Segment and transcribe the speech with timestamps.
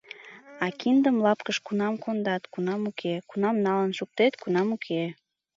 [0.63, 5.03] А киндым лапкыш кунам кондат, кунам уке, кунам налын шуктет, кунам уке.